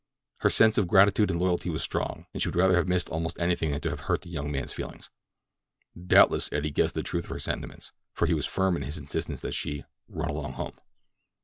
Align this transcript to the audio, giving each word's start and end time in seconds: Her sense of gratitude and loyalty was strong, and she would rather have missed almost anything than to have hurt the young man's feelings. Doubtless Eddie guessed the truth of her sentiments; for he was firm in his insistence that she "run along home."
Her 0.37 0.49
sense 0.49 0.79
of 0.79 0.87
gratitude 0.87 1.29
and 1.29 1.39
loyalty 1.39 1.69
was 1.69 1.83
strong, 1.83 2.25
and 2.33 2.41
she 2.41 2.49
would 2.49 2.55
rather 2.55 2.75
have 2.77 2.87
missed 2.87 3.09
almost 3.09 3.39
anything 3.39 3.69
than 3.69 3.81
to 3.81 3.91
have 3.91 3.99
hurt 3.99 4.23
the 4.23 4.31
young 4.31 4.51
man's 4.51 4.73
feelings. 4.73 5.11
Doubtless 5.95 6.49
Eddie 6.51 6.71
guessed 6.71 6.95
the 6.95 7.03
truth 7.03 7.25
of 7.25 7.29
her 7.29 7.37
sentiments; 7.39 7.91
for 8.11 8.25
he 8.25 8.33
was 8.33 8.47
firm 8.47 8.75
in 8.75 8.81
his 8.81 8.97
insistence 8.97 9.41
that 9.41 9.53
she 9.53 9.85
"run 10.09 10.31
along 10.31 10.53
home." 10.53 10.79